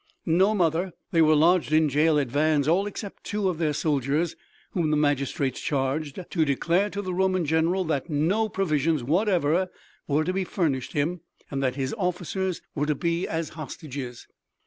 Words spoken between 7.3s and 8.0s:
general